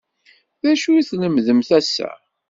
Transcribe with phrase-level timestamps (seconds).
[0.61, 2.09] D acu i tlemdemt ass-a?